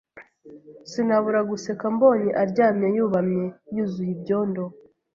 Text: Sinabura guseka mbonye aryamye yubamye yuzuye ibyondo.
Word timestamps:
Sinabura 0.89 1.41
guseka 1.51 1.85
mbonye 1.95 2.29
aryamye 2.41 2.87
yubamye 2.97 3.45
yuzuye 3.75 4.11
ibyondo. 4.17 4.63